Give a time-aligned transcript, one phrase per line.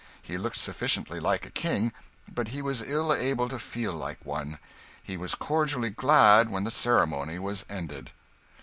[0.23, 1.93] He looked sufficiently like a king,
[2.27, 4.57] but he was ill able to feel like one.
[5.03, 8.09] He was cordially glad when the ceremony was ended.